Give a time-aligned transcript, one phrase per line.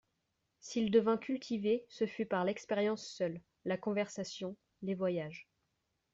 [0.61, 5.47] S'il devint cultivé, ce fut par l'expérience seule, la conversation, les voyages.